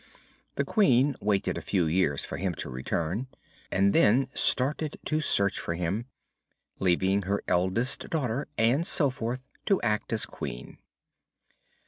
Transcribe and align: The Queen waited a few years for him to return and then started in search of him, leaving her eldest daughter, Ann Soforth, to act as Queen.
The 0.55 0.65
Queen 0.65 1.15
waited 1.21 1.59
a 1.59 1.61
few 1.61 1.85
years 1.85 2.25
for 2.25 2.37
him 2.37 2.55
to 2.55 2.71
return 2.71 3.27
and 3.71 3.93
then 3.93 4.29
started 4.33 4.97
in 5.11 5.21
search 5.21 5.59
of 5.67 5.75
him, 5.77 6.07
leaving 6.79 7.21
her 7.21 7.43
eldest 7.47 8.09
daughter, 8.09 8.47
Ann 8.57 8.81
Soforth, 8.83 9.41
to 9.67 9.79
act 9.83 10.11
as 10.11 10.25
Queen. 10.25 10.79